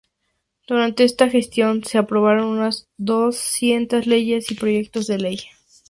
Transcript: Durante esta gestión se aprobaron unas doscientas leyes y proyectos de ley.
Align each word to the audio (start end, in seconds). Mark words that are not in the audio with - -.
Durante 0.67 1.03
esta 1.03 1.29
gestión 1.29 1.83
se 1.85 1.99
aprobaron 1.99 2.45
unas 2.47 2.87
doscientas 2.97 4.07
leyes 4.07 4.49
y 4.49 4.55
proyectos 4.55 5.05
de 5.05 5.19
ley. 5.19 5.37